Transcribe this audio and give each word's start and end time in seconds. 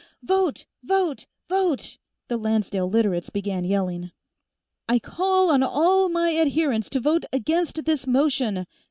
"Vote! 0.23 0.65
Vote! 0.81 1.27
Vote!" 1.47 1.97
the 2.27 2.35
Lancedale 2.35 2.89
Literates 2.89 3.29
began 3.29 3.63
yelling. 3.63 4.09
"I 4.89 4.97
call 4.97 5.51
on 5.51 5.61
all 5.61 6.09
my 6.09 6.35
adherents 6.35 6.89
to 6.89 6.99
vote 6.99 7.25
against 7.31 7.85
this 7.85 8.07
motion!" 8.07 8.65